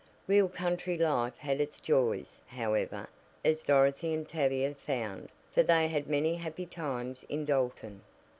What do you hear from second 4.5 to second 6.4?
found, for they had many